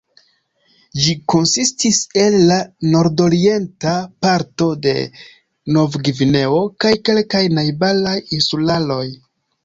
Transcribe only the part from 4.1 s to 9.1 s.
parto de Novgvineo kaj kelkaj najbaraj insularoj.